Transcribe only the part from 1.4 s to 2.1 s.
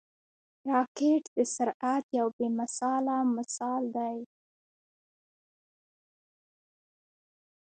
سرعت